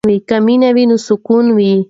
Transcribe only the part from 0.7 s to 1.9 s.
وي نو سکون وي.